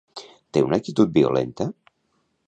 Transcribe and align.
Té 0.57 0.63
una 0.67 0.79
actitud 0.81 1.13
violenta? 1.17 1.67